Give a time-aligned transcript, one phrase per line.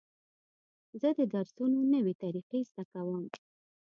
[1.01, 3.25] زه د درسونو نوې طریقې زده کوم.